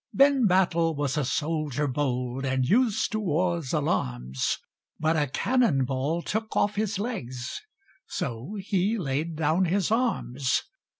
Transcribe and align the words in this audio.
Ben 0.15 0.47
Battle 0.47 0.95
was 0.95 1.15
a 1.15 1.23
soldier 1.23 1.85
bold, 1.85 2.43
And 2.43 2.65
used 2.65 3.11
to 3.11 3.19
war's 3.19 3.71
alarms; 3.71 4.57
But 4.99 5.15
a 5.15 5.27
cannon 5.27 5.85
ball 5.85 6.23
took 6.23 6.55
off 6.55 6.73
his 6.73 6.97
legs, 6.97 7.61
So 8.07 8.55
he 8.59 8.97
laid 8.97 9.35
down 9.35 9.65
his 9.65 9.91
arms! 9.91 10.63